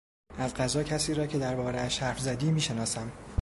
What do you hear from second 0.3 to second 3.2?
از قضا کسی را که دربارهاش حرف زدی میشناسم.